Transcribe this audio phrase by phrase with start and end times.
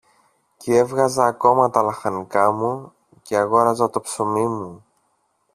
[0.57, 4.85] κι έβγαζα ακόμα τα λαχανικά μου και αγόραζα το ψωμί μου.